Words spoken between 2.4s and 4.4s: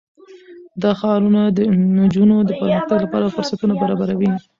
د پرمختګ لپاره فرصتونه برابروي.